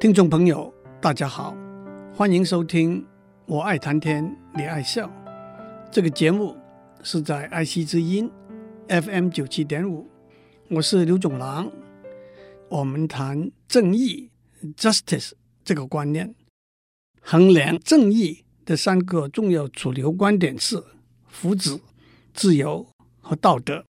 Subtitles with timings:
[0.00, 1.54] 听众朋友，大家好，
[2.14, 3.02] 欢迎收听
[3.44, 5.06] 《我爱谈天，你爱笑》
[5.92, 6.56] 这个节目，
[7.02, 8.30] 是在爱惜之音
[8.88, 10.08] FM 九七点五，
[10.70, 11.70] 我是刘总郎。
[12.70, 14.30] 我们谈正义
[14.74, 15.32] （justice）
[15.62, 16.34] 这个观念，
[17.20, 20.82] 衡量正义的三个重要主流观点是
[21.28, 21.78] 福祉、
[22.32, 22.88] 自由
[23.20, 23.84] 和道德。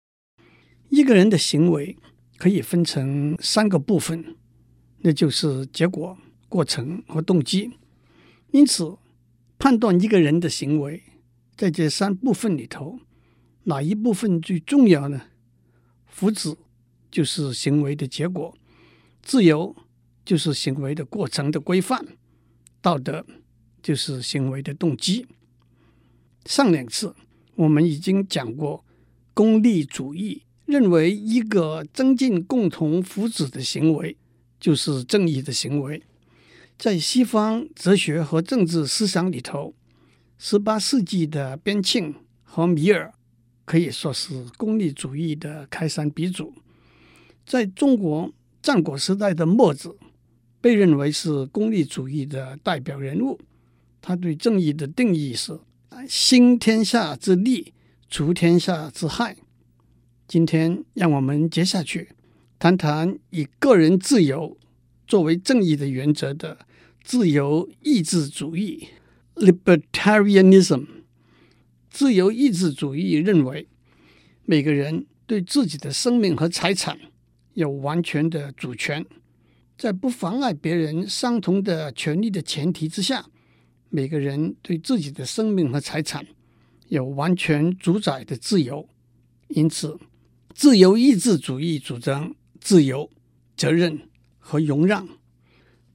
[0.88, 1.98] 一个人的行为
[2.38, 4.37] 可以分成三个部分。
[5.00, 6.16] 那就是结果、
[6.48, 7.72] 过程和动机。
[8.50, 8.96] 因此，
[9.58, 11.02] 判断一个人的行为，
[11.56, 12.98] 在这三部分里头，
[13.64, 15.22] 哪一部分最重要呢？
[16.06, 16.56] 福祉
[17.10, 18.56] 就是行为的结果，
[19.22, 19.76] 自由
[20.24, 22.06] 就是行为的过程的规范，
[22.80, 23.24] 道德
[23.82, 25.26] 就是行为的动机。
[26.44, 27.14] 上两次
[27.54, 28.84] 我们已经讲过，
[29.34, 34.16] 功利主义认为一个增进共同福祉的行为。
[34.60, 36.02] 就是正义的行为，
[36.76, 39.74] 在西方哲学和政治思想里头，
[40.38, 43.12] 十八世纪的边沁和米尔
[43.64, 46.54] 可以说是功利主义的开山鼻祖。
[47.46, 49.96] 在中国战国时代的墨子
[50.60, 53.40] 被认为是功利主义的代表人物，
[54.00, 55.58] 他对正义的定义是
[56.08, 57.72] 兴天下之利，
[58.08, 59.36] 除天下之害。
[60.26, 62.10] 今天让我们接下去。
[62.58, 64.58] 谈谈以个人自由
[65.06, 66.58] 作为正义的原则的
[67.04, 68.88] 自由意志主义
[69.36, 70.86] （libertarianism）。
[71.88, 73.68] 自由意志主义认为，
[74.44, 76.98] 每个人对自己的生命和财产
[77.54, 79.06] 有完全的主权，
[79.76, 83.26] 在不妨碍别人相同的权利的前提之下，
[83.88, 86.26] 每个人对自己的生命和财产
[86.88, 88.88] 有完全主宰的自由。
[89.46, 89.96] 因此，
[90.52, 92.34] 自由意志主义主张。
[92.68, 93.10] 自由、
[93.56, 95.08] 责任和容让。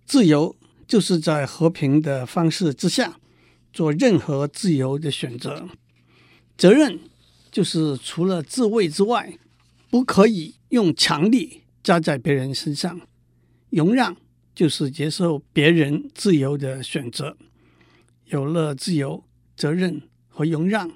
[0.07, 0.55] 自由
[0.88, 3.19] 就是在和平的方式之下
[3.71, 5.67] 做任何自由的选择；
[6.57, 7.00] 责任
[7.51, 9.38] 就是除了自卫之外，
[9.91, 12.97] 不可以用强力加在别人身上；
[13.69, 14.17] 容让
[14.55, 17.38] 就是接受别人自由的选择。
[18.25, 19.23] 有了自由、
[19.55, 20.91] 责任和容让，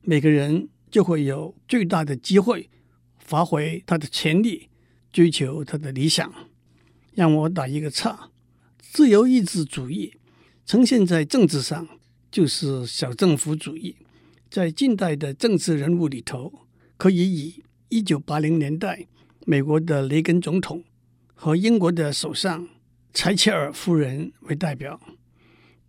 [0.00, 2.68] 每个人就会有最大的机会
[3.20, 4.70] 发挥他的潜力。
[5.12, 6.32] 追求他的理想，
[7.12, 8.30] 让我打一个岔。
[8.80, 10.14] 自由意志主义
[10.64, 11.86] 呈现在政治上
[12.30, 13.96] 就是小政府主义。
[14.50, 19.06] 在近代的政治人物里头，可以以一九八零年代
[19.46, 20.84] 美国的雷根总统
[21.34, 22.68] 和英国的首相
[23.14, 25.00] 柴切尔夫人为代表。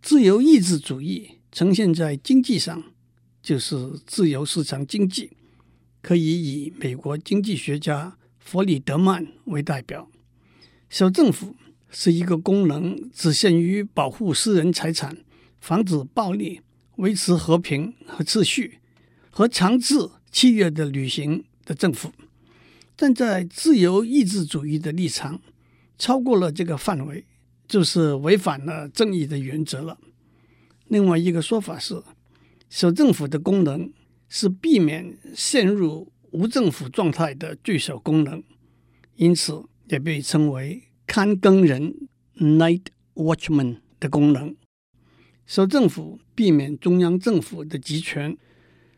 [0.00, 2.82] 自由意志主义呈现在经济上
[3.42, 5.30] 就是自由市场经济，
[6.02, 8.18] 可以以美国经济学家。
[8.44, 10.10] 弗里德曼为代表，
[10.90, 11.56] 小政府
[11.88, 15.16] 是一个功能只限于保护私人财产、
[15.58, 16.60] 防止暴力、
[16.96, 18.80] 维持和平和秩序
[19.30, 22.12] 和强制契约的履行的政府。
[22.94, 25.40] 站在自由意志主义的立场，
[25.96, 27.24] 超过了这个范围，
[27.66, 29.98] 就是违反了正义的原则了。
[30.88, 32.02] 另外一个说法是，
[32.68, 33.90] 小政府的功能
[34.28, 36.12] 是避免陷入。
[36.34, 38.42] 无政府状态的最小功能，
[39.14, 42.08] 因此也被称为看更人
[42.38, 44.56] （night watchman） 的功能。
[45.46, 48.36] 小政府避免中央政府的集权，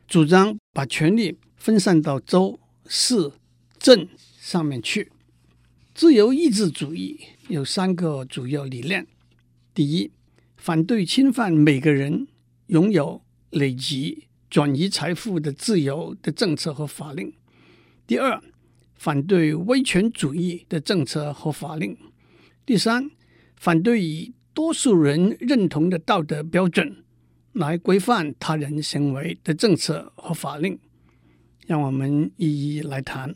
[0.08, 3.32] 主张把权力分散到州、市、
[3.78, 4.08] 镇
[4.40, 5.12] 上面去。
[5.94, 9.06] 自由意志主义有三个主要理念：
[9.74, 10.10] 第一，
[10.56, 12.28] 反对侵犯每个人
[12.68, 13.20] 拥有
[13.50, 14.25] 累积。
[14.48, 17.32] 转移财富的自由的政策和法令。
[18.06, 18.40] 第二，
[18.94, 21.96] 反对威权主义的政策和法令。
[22.64, 23.10] 第三，
[23.56, 27.04] 反对以多数人认同的道德标准
[27.52, 30.78] 来规范他人行为的政策和法令。
[31.66, 33.34] 让我们一一来谈。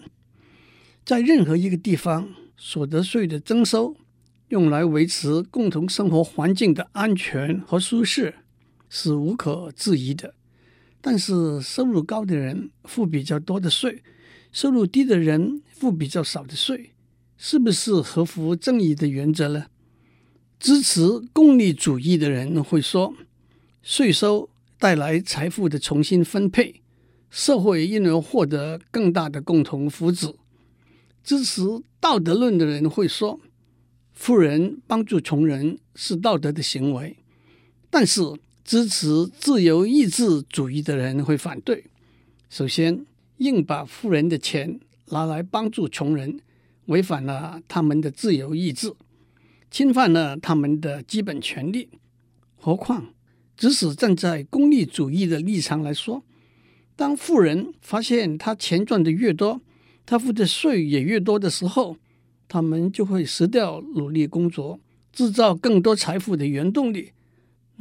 [1.04, 3.96] 在任何一个地方，所得税的征收
[4.50, 8.36] 用来维持共同生活环境的安全和舒适
[8.88, 10.34] 是无可置疑的。
[11.02, 14.02] 但是收入高的人付比较多的税，
[14.52, 16.90] 收入低的人付比较少的税，
[17.38, 19.66] 是不是合乎正义的原则呢？
[20.58, 23.14] 支持功利主义的人会说，
[23.82, 26.82] 税收带来财富的重新分配，
[27.30, 30.34] 社会因而获得更大的共同福祉。
[31.24, 31.62] 支持
[31.98, 33.40] 道德论的人会说，
[34.12, 37.16] 富人帮助穷人是道德的行为，
[37.88, 38.20] 但是。
[38.70, 41.86] 支持自由意志主义的人会反对。
[42.48, 43.04] 首先，
[43.38, 46.38] 硬把富人的钱拿来帮助穷人，
[46.86, 48.94] 违反了他们的自由意志。
[49.72, 51.88] 侵犯了他们的基本权利。
[52.54, 53.12] 何况，
[53.56, 56.22] 即使站在功利主义的立场来说，
[56.94, 59.60] 当富人发现他钱赚的越多，
[60.06, 61.96] 他付的税也越多的时候，
[62.46, 64.78] 他们就会失掉努力工作、
[65.12, 67.10] 制造更多财富的原动力。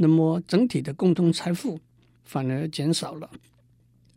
[0.01, 1.81] 那么，整体的共同财富
[2.24, 3.30] 反而减少了。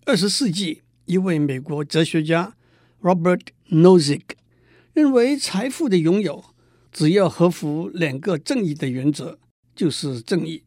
[0.04, 2.54] 二十世纪，一位美国哲学家
[3.00, 4.22] Robert Nozick
[4.92, 6.44] 认为，财富的拥有
[6.92, 9.40] 只要合乎两个正义的原则，
[9.74, 10.62] 就是正义。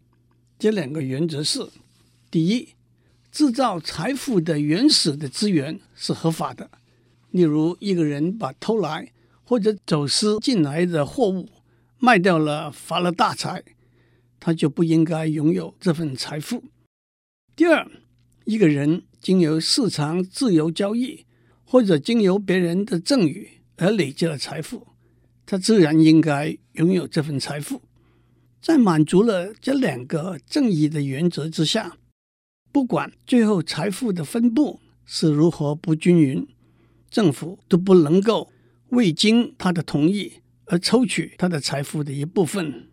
[0.59, 1.65] 这两个原则是：
[2.29, 2.75] 第一，
[3.31, 6.69] 制造财富的原始的资源是合法的，
[7.31, 9.13] 例如一个人把偷来
[9.45, 11.47] 或者走私进来的货物
[11.99, 13.63] 卖掉了，发了大财，
[14.45, 16.63] 他就不应该拥有这份财富。
[17.55, 17.89] 第二，
[18.43, 21.25] 一个人经由市场自由交易
[21.63, 24.85] 或者经由别人的赠与而累积了财富，
[25.47, 27.81] 他自然应该拥有这份财富。
[28.61, 31.97] 在满足了这两个正义的原则之下。
[32.71, 36.47] 不管最后财富的分布是如何不均匀，
[37.09, 38.51] 政府都不能够
[38.89, 40.33] 未经他的同意
[40.65, 42.89] 而抽取他的财富的一部分。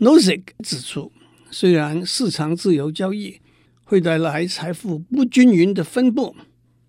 [0.00, 1.12] Nozick 指出，
[1.50, 3.38] 虽然市场自由交易
[3.84, 6.34] 会带来财富不均匀的分布，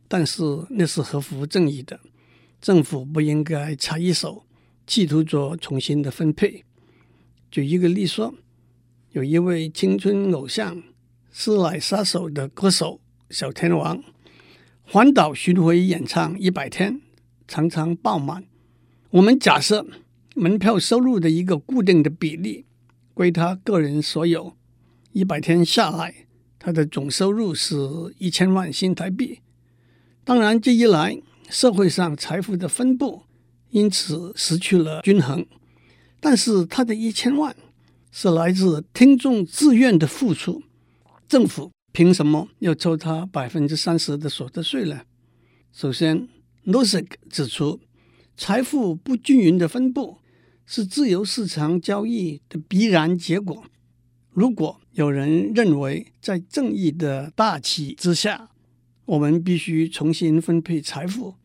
[0.08, 2.00] 但是那是合乎正义的，
[2.62, 4.46] 政府不应该插一手，
[4.88, 6.64] 企图做重新的分配。
[7.52, 8.34] 举一个例说，
[9.12, 10.82] 有一位青春偶像。
[11.34, 13.00] 师奶杀手的歌手
[13.30, 14.04] 小天王
[14.84, 17.00] 环岛巡回演唱一百天，
[17.48, 18.44] 常常爆满。
[19.12, 19.88] 我们假设
[20.36, 22.66] 门票收入的一个固定的比例
[23.22, 24.58] 归他个人所有，
[25.12, 26.26] 一百天下来，
[26.58, 27.76] 他的总收入是
[28.18, 29.42] 一千万新台币。
[30.24, 33.22] 当然，这一来，社会上财富的分布
[33.70, 35.46] 因此失去了均衡。
[36.20, 37.56] 但是，他的一千万
[38.12, 40.64] 是来自听众自愿的付出。
[41.28, 45.02] 政府凭什么要抽他百分之三十的所得税呢？
[45.72, 46.28] 首先
[46.66, 47.80] ，Nozick 指出，
[48.36, 50.18] 财富不均匀的分布
[50.66, 53.64] 是自由市场交易的必然结果。
[54.32, 58.50] 如果有人认为在正义的大旗之下，
[59.06, 61.36] 我们必须重新分配财富，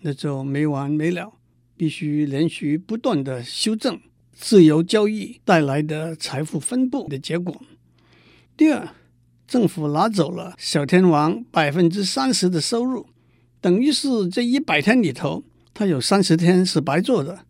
[0.00, 1.34] 那就没完没了，
[1.76, 4.00] 必须连续不断的修正
[4.32, 7.62] 自由交易带来的财富分布的结果。
[8.56, 8.88] 第二，
[9.46, 13.06] 政府拿走了小天王百分之三十的收入，
[13.60, 17.44] 等于是这一百天里头，他有三十天是白做的。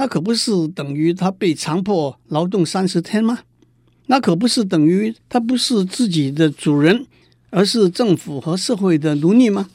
[0.00, 3.40] 那可不是等于他被强迫劳动三十天吗？
[4.06, 7.06] 那可不是等于他不是自己的主人，
[7.50, 9.68] 而是政府和社会的奴隶吗？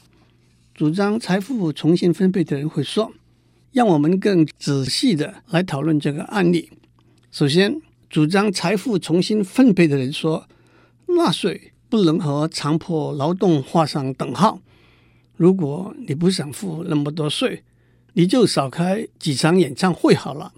[0.74, 3.12] 主张财富重新分配的人会说
[3.70, 6.72] ：“让我们更仔细的来讨论这个案例。”
[7.30, 7.80] 首先，
[8.10, 10.48] 主张财富重新分配的人说。
[11.06, 14.58] 纳税不能和强迫劳动画上等号。
[15.36, 17.62] 如果你不想付那么多税，
[18.18, 20.54] 你就少开几场演唱会好了。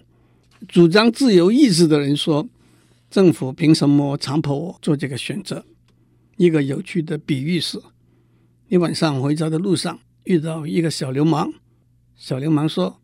[0.69, 2.49] 主张自由意志的人说
[3.11, 5.65] ：“政府凭什么强迫我做这个选择？”
[6.39, 7.83] 一个有趣的比喻是：
[8.69, 11.53] 你晚上回家的路上遇到一个小流氓，
[12.15, 13.01] 小流氓说：“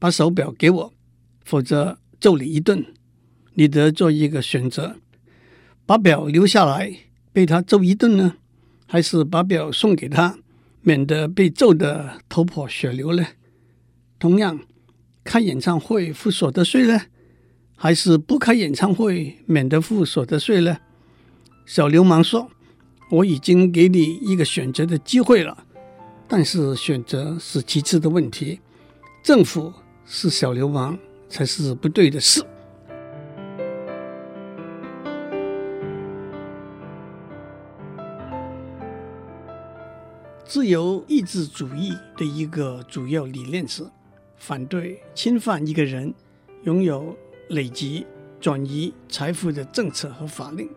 [0.00, 0.94] 把手表给我，
[1.44, 2.82] 否则揍你一顿。”
[3.54, 4.96] 你得做一个选择。
[5.84, 6.90] 把表留下来
[7.30, 8.36] 被他揍一顿呢，
[8.86, 10.38] 还是把表送给他，
[10.80, 13.26] 免得被揍得头破血流呢？
[14.22, 14.60] 同样，
[15.24, 17.06] 开演唱会付所得税呢，
[17.74, 20.78] 还是不开演唱会免得付所得税呢？
[21.66, 22.48] 小流氓说
[23.10, 25.64] ：“我已经给你一个选择的机会了，
[26.28, 28.60] 但是选择是其次的问题，
[29.24, 29.72] 政府
[30.06, 30.96] 是小流氓
[31.28, 32.44] 才是不对的事。”
[40.44, 43.82] 自由意志主义的一个主要理念是
[44.42, 46.12] 反对侵犯一个人
[46.64, 47.16] 拥有
[47.50, 48.04] 累积、
[48.40, 50.68] 转移财富的政策和法令。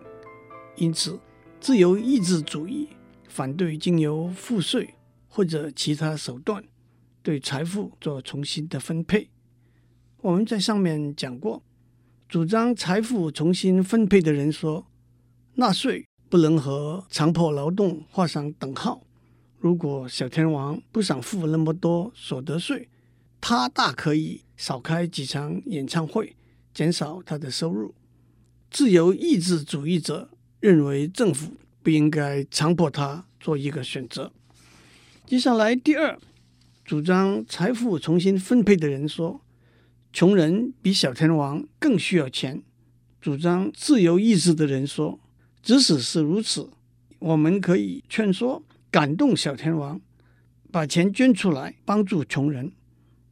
[0.76, 1.20] 因此，
[1.60, 2.90] 自由意志主义
[3.28, 4.94] 反对经由赋税
[5.28, 6.64] 或者其他手段
[7.24, 9.32] 对财富做重新的分配。
[10.22, 11.64] 我们在上面讲过，
[12.30, 14.86] 主张财富重新分配的人说，
[15.56, 19.02] 纳税不能和强迫劳动画上等号。
[19.58, 22.88] 如果小天王不想付那么多所得税，
[23.48, 26.36] 他大可以少开几场演唱会，
[26.74, 27.94] 减少他的收入。
[28.72, 34.32] 自由意志主义者认为政府不应该强迫他做一个选择。
[35.28, 36.18] 接下来，第二，
[36.84, 39.40] 主张财富重新分配的人说，
[40.12, 42.64] 穷人比小天王更需要钱。
[43.22, 45.20] 主张自由意志的人说，
[45.62, 46.72] 即使是如此，
[47.20, 50.02] 我们可以劝说、感动小天王，
[50.72, 52.72] 把钱捐出来帮助穷人，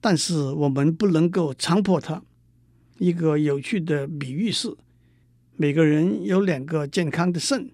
[0.03, 2.21] 但是我们不能够强迫他。
[2.97, 4.75] 一个有趣的比喻是，
[5.55, 7.71] 每个人有两个健康的肾，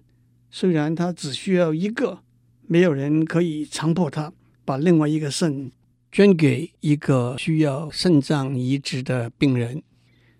[0.48, 2.20] 虽然他只需要一个，
[2.68, 4.32] 没有人可以强迫他
[4.64, 5.72] 把另外一个肾
[6.12, 9.82] 捐给一个需要肾脏移植的病人。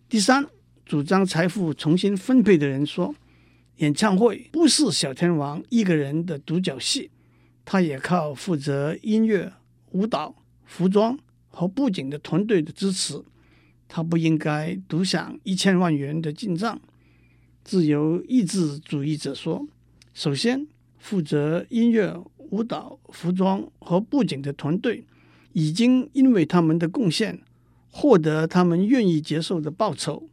[0.08, 0.46] 第三，
[0.86, 3.12] 主张财富重新分配的人说，
[3.78, 7.10] 演唱会不是小天王一个人的独角戏，
[7.64, 9.52] 他也靠负责音乐、
[9.90, 11.18] 舞蹈、服装
[11.50, 13.22] 和布景的团队的支持。
[13.92, 16.80] 他不应该独享一千万元的进账。
[17.64, 19.66] 自由意志主义者说
[20.14, 20.66] ：“首先，
[20.96, 25.04] 负责音乐、舞蹈、服装和布景的团队
[25.52, 27.42] 已经因为他们的贡献
[27.90, 30.28] 获得他们愿意接受的报酬，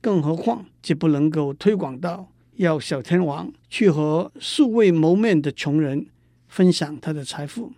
[0.00, 6.06] 更何况这不能够推广到要小天王去和素未谋面的穷人
[6.48, 7.72] 分享他的财富。”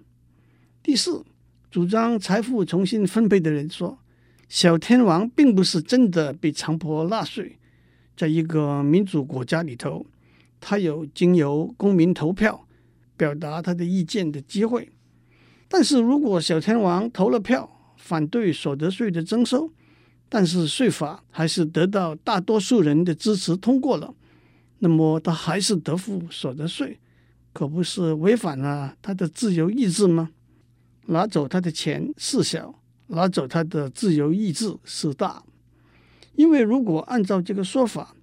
[0.82, 1.22] 第四，
[1.70, 3.98] 主张财富重新分配的人说。
[4.48, 7.56] 小天王并不是真的被强迫纳税，
[8.16, 10.04] 在一个民主国家里头，
[10.58, 12.66] 他有经由公民投票
[13.16, 14.90] 表达他的意见的机会。
[15.68, 19.72] 但是如果小天王投了票反对所得税的征收，
[20.28, 24.12] 但是税法还是得到大多数人的支持通过了，
[24.80, 26.98] 那么他还是得付所得税，
[27.52, 30.30] 可不是违反了他的自由意志吗？
[31.10, 32.74] 拿走他的钱是小。
[33.12, 35.42] 拿走他的自由意志是大，
[36.36, 38.14] 因为如果按照这个说法，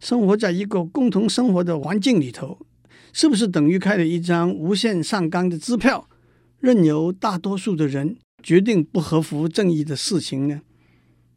[0.00, 2.58] 生活在一个共同生活的环境里头，
[3.12, 6.08] 是不是等于开了一张无限上纲的支票，
[6.58, 10.62] 任由大多数的人决定不合乎正义的事情呢？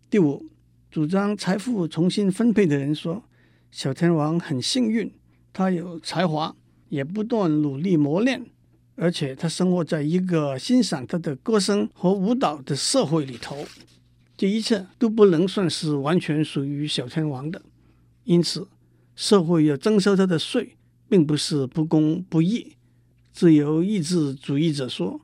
[0.10, 0.50] 第五，
[0.90, 3.24] 主张财富重新分配的人说，
[3.70, 5.14] 小天王很幸运，
[5.54, 6.56] 他有才华，
[6.90, 8.48] 也不断努力磨练。
[8.96, 13.66] 而且他生活在一个欣赏他的歌声和舞蹈的社会里头，
[14.38, 17.62] 这一切都不能算是完全属于小天王的。
[18.24, 18.68] 因此，
[19.16, 20.78] 社会要征收他的税，
[21.10, 22.74] 并不是不公不义。
[23.34, 25.22] 自由意志主义者说，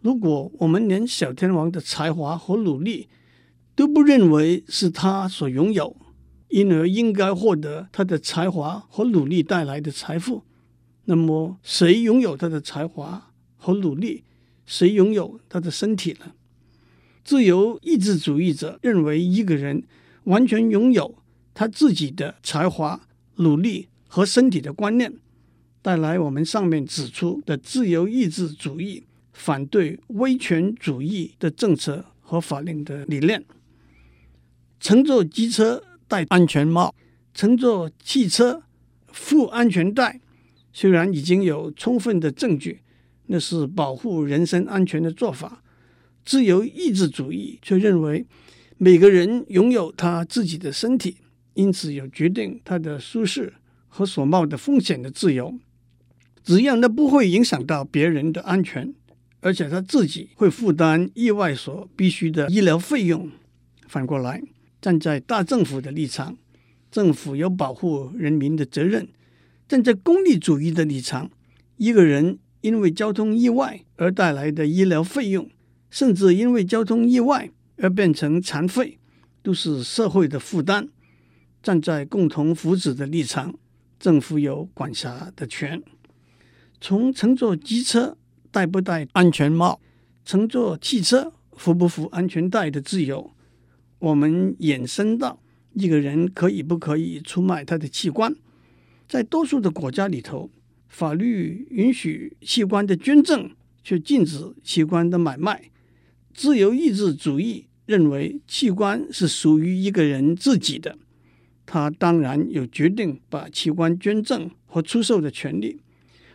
[0.00, 3.08] 如果我们连小天王的才华和努力
[3.76, 5.96] 都不认为是他所拥有，
[6.48, 10.42] 因而应该获得他的才华和努力带来的财富。
[11.04, 14.24] 那么，谁拥有他的才华和努力？
[14.64, 16.32] 谁拥有他的身体呢？
[17.24, 19.82] 自由意志主义者认为，一个人
[20.24, 21.16] 完全拥有
[21.52, 25.12] 他自己的才华、努力和身体的观念，
[25.82, 33.44] 带来我们上面指出的自由意志主义反对威权主义的政策和法令的理念。
[34.78, 36.94] 乘坐机车戴安全帽，
[37.34, 38.62] 乘坐汽车
[39.12, 40.21] 系安全带。
[40.72, 42.80] 虽然已经有充分的证据，
[43.26, 45.62] 那是保护人身安全的做法，
[46.24, 48.26] 自由意志主义却认为
[48.78, 51.18] 每个人拥有他自己的身体，
[51.54, 53.52] 因此有决定他的舒适
[53.88, 55.54] 和所冒的风险的自由，
[56.42, 58.94] 只要那不会影响到别人的安全，
[59.40, 63.30] 而且他自己会负担意外所必须的医疗费用。
[63.86, 64.42] 反过来，
[64.80, 66.36] 站在大政府的立场，
[66.90, 69.06] 政府有保护人民的责任。
[69.72, 71.30] 站在功利主义的立场，
[71.78, 75.48] 一个人因为交通意外而带来的医疗费用，
[75.88, 78.98] 甚至因为交通意外而变成残废，
[79.42, 80.90] 都是社会的负担。
[81.62, 83.54] 站在共同福祉的立场，
[83.98, 85.82] 政府有管辖的权。
[86.78, 88.18] 从乘坐机车
[88.50, 89.80] 戴不戴安全帽，
[90.22, 93.32] 乘坐汽车系不系安全带的自由，
[94.00, 95.40] 我们延伸到
[95.72, 98.36] 一个人可以不可以出卖他的器官。
[99.12, 100.50] 在多数的国家里头，
[100.88, 103.50] 法律允许器官的捐赠，
[103.84, 105.70] 却禁止器官的买卖。
[106.32, 110.96] 自由意志主义认为器官是属于一个人自己的，
[111.66, 115.82] 他当然有决定把器官捐赠和出售的权利。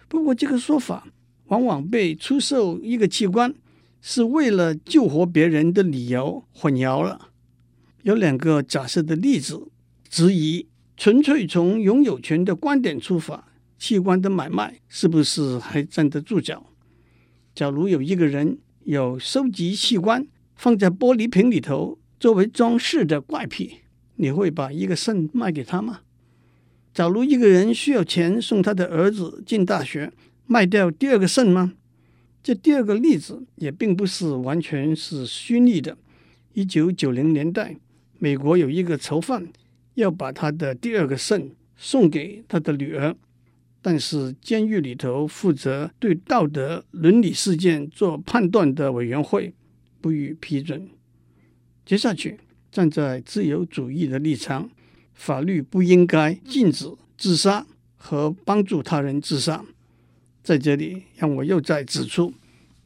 [0.08, 1.08] 不过，这个说法
[1.48, 3.56] 往往被出售一个器官
[4.02, 7.30] 是为了救活别人的理由混淆了。
[8.04, 9.68] 有两个假设的例子，
[10.08, 10.68] 质疑。
[10.98, 16.66] 纯粹从拥有权的观点出发，器官的买卖是不是还站得住脚？
[17.54, 23.82] 假如有一个人有收集器官放在玻璃瓶里头作为装饰的怪癖，
[24.16, 26.00] 你会把一个肾卖给他吗？
[26.96, 30.12] 假如一个人需要钱送他的儿子进大学，
[30.48, 31.74] 卖掉第二个肾吗？
[32.42, 35.96] 这第二个例子也并不是完全是虚拟的，
[36.54, 37.76] 一九九零年代，
[38.18, 39.48] 美国有一个囚犯
[39.98, 43.16] 要把他的第二个肾送给他的女儿，
[43.82, 49.54] 但是监狱里头负责对道德伦理事件做判断的委员会
[50.00, 50.88] 不予批准。
[51.84, 52.40] 接下去，
[52.72, 54.70] 站在自由主义的立场，
[55.14, 56.86] 法律不应该禁止
[57.18, 59.66] 自杀和帮助他人自杀。
[60.44, 62.32] 在这里，让我又再指出，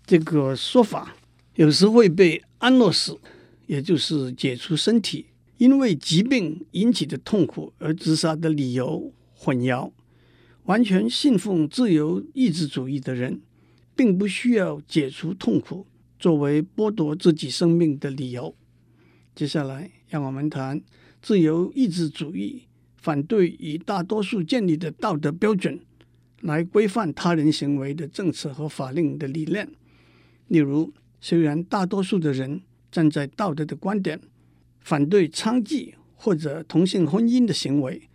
[0.05, 1.15] 这个说法
[1.55, 3.19] 有时会被安乐死。
[3.67, 5.27] 也就是解除身体
[5.61, 9.91] 因为疾病引起的痛苦而自杀的理由混淆。
[10.63, 13.39] 完全信奉自由意志主义的人，
[13.95, 15.85] 并不需要解除痛苦
[16.17, 18.55] 作为剥夺自己生命的理由。
[19.35, 20.81] 接下来，让我们谈
[21.21, 22.63] 自由意志主义
[22.97, 25.79] 反对以大多数建立的道德标准
[26.39, 29.69] 来规范他人行为的政策和法令的理念。
[30.47, 34.19] 例如，虽然大多数的人，站在道德的观点，
[34.81, 38.09] 反对娼妓或者同性婚姻的行为，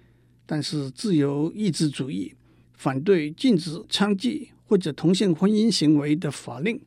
[0.45, 2.35] 但是自由意志主义
[2.75, 6.81] 反对禁止娼妓或者同性婚姻行为的法令。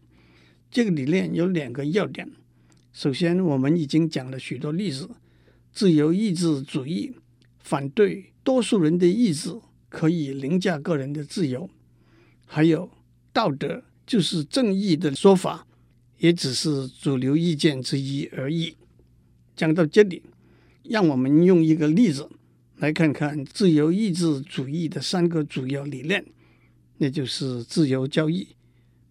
[0.69, 2.29] 这个理念有两个要点：
[2.93, 5.09] 首先，我们已经讲了许多例子，
[5.71, 7.13] 自由意志主义
[7.59, 9.59] 反对多数人的意志
[9.89, 11.67] 可以凌驾个人的自由；
[12.45, 12.89] 还有，
[13.33, 15.65] 道德就是正义的说法。
[16.19, 18.75] 也只是主流意见之一而已。
[19.59, 20.21] 讲到这里，
[20.83, 22.29] 让我们用一个例子
[22.77, 26.23] 来看看自由意志主义的三个主要理念，
[26.99, 28.47] 那就是自由交易，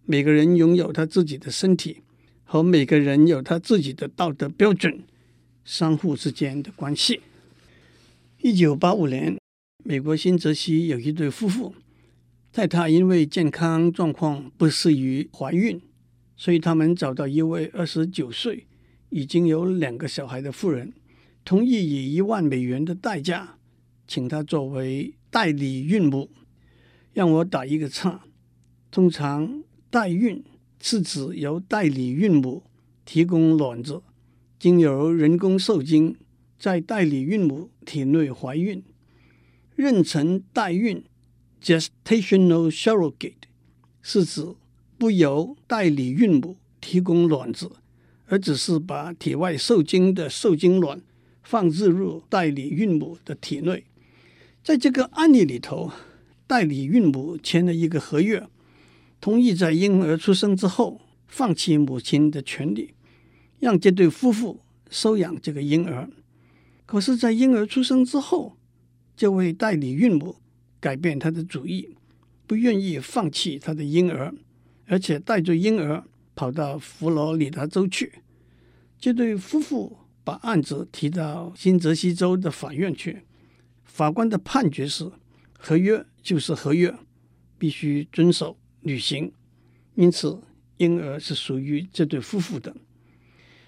[0.05, 1.97] 每个人拥有他自己的身体，
[2.43, 5.03] 和每个人有他自己的道德标准，
[5.63, 7.21] 相互之间的关系。
[8.41, 9.37] 一九八五年，
[9.83, 11.75] 美国新泽西有一对夫妇，
[12.51, 15.79] 太太因为健康状况不适于怀孕。
[16.35, 18.65] 所以他们找到一位二十九岁、
[19.09, 20.93] 已经有两个小孩的妇人，
[21.43, 23.57] 同意以一万美元的代价，
[24.07, 26.29] 请她作为代理孕母。
[27.13, 28.23] 让我打一个岔，
[28.91, 30.43] 通常代孕
[30.81, 32.63] 是指由代理孕母
[33.03, 34.01] 提供卵子，
[34.57, 36.15] 经由人工受精，
[36.57, 38.83] 在代理孕母体内怀孕。
[39.75, 41.03] 妊娠代孕
[41.61, 43.33] （gestational surrogate）
[44.01, 44.55] 是指。
[44.99, 47.71] 不由代理孕母提供卵子，
[48.29, 51.01] 而只是把体外受精的受精卵
[51.43, 53.83] 放置入代理孕母的体内。
[54.63, 55.91] 在这个案例里头，
[56.47, 58.47] 代理孕母签了一个合约，
[59.19, 62.93] 同意在婴儿出生之后放弃母亲的权利，
[63.59, 66.09] 让这对夫妇收养这个婴儿。
[66.85, 68.57] 可是，在婴儿出生之后，
[69.15, 70.37] 这位代理孕母
[70.79, 71.89] 改变她的主意，
[72.47, 74.33] 不愿意放弃她的婴儿。
[74.87, 76.03] 而且带着婴儿
[76.39, 78.13] 跑到佛罗里达州去，
[78.97, 83.23] 这对夫妇把案子提到新泽西州的法院去。
[83.83, 85.11] 法官的判决是：
[85.51, 86.95] 合约就是合约，
[87.57, 89.33] 必须遵守履行。
[89.95, 90.39] 因此，
[90.77, 92.73] 婴儿是属于这对夫妇的。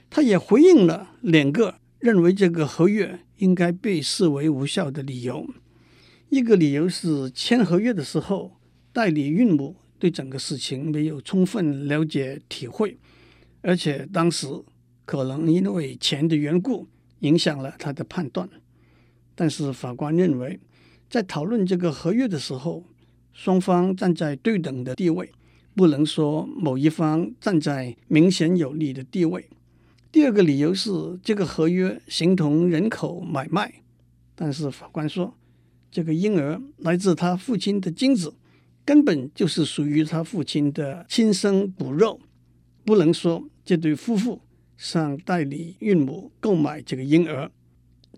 [0.10, 5.46] 他也回应了两个认为这个合约应该被视为无效的理由。
[6.30, 8.62] 一个理由是签合约的时候，
[8.94, 9.76] 代理孕母。
[10.02, 12.98] 对整个事情没有充分了解体会，
[13.62, 14.48] 而且当时
[15.06, 16.88] 可能因为钱的缘故
[17.20, 18.50] 影响了他的判断。
[19.36, 20.60] 但是法官认为，
[21.08, 22.84] 在讨论这个合约的时候，
[23.32, 25.32] 双方站在对等的地位，
[25.76, 29.48] 不能说某一方站在明显有利的地位。
[30.12, 30.90] 第二个理由是
[31.24, 33.72] 这个合约形同人口买卖，
[34.34, 35.36] 但是法官说，
[35.92, 38.34] 这个婴儿来自他父亲的精子。
[38.84, 42.20] 根本就是属于他父亲的亲生骨肉，
[42.84, 44.41] 不能说这对夫妇
[44.78, 47.52] 向代理孕母购买这个婴儿。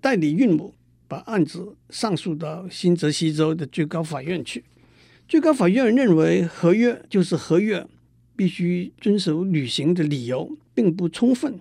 [0.02, 0.74] 代理孕母
[1.08, 4.64] 把案子上诉到新泽西州的最高法院去，
[5.28, 7.86] 最高法院认为合约就是合约，
[8.36, 11.60] 必须遵守履行的理由并不充分，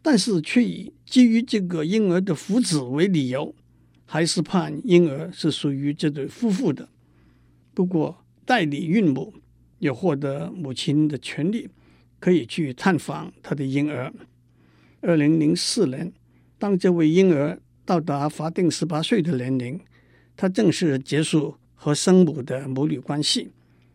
[0.00, 3.54] 但是却以基于这个婴儿的福祉为理由，
[4.04, 6.88] 还是判婴儿是属于这对夫妇的。
[7.78, 9.32] 不过，代理孕母
[9.78, 11.68] 有获得母亲的权利，
[12.18, 14.12] 可以去探访她的婴儿。
[15.00, 16.12] 二零零四年，
[16.58, 19.78] 当这位婴儿到达法定十八岁的年龄，
[20.36, 23.52] 他正式结束和生母的母女关系，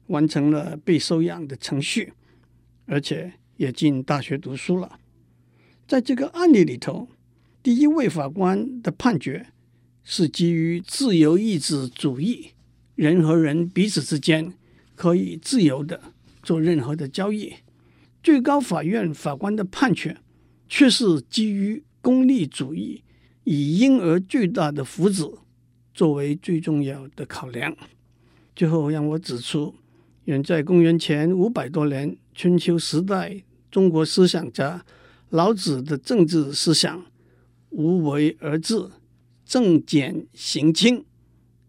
[0.07, 2.13] 完成了被收养的程序，
[2.85, 4.97] 而且也进大学读书了。
[5.85, 7.09] 在这个案例里头，
[7.61, 9.47] 第一位法官的判决
[10.05, 12.51] 是基于自由意志主义。
[12.95, 14.53] 人和人彼此之间
[14.95, 15.99] 可以自由的
[16.41, 17.53] 做任何的交易。
[18.21, 20.17] 最高法院法官的判决
[20.69, 23.03] 却是基于功利主义，
[23.43, 25.39] 以婴儿巨大的福祉
[25.93, 27.75] 作为最重要的考量。
[28.55, 29.75] 最后，让我指出，
[30.25, 34.85] 远在公元前五百多年春秋时代，中国思想家
[35.29, 37.05] 老子的政治思想
[37.71, 38.89] “无为而治，
[39.45, 41.03] 正简行轻”，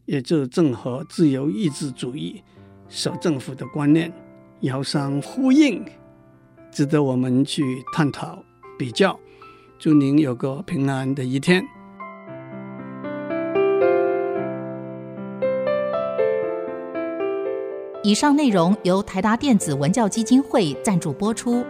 [0.07, 2.43] 也就正和自由意志主义
[2.89, 4.13] 守政府的观念
[4.61, 5.85] 遥相呼应，
[6.71, 7.63] 值得我们去
[7.93, 8.43] 探讨。
[8.77, 9.17] 比较，
[9.79, 11.65] 祝您有个平安的一天。
[18.03, 21.65] 以上内容由台达电子文教基金会赞助播出。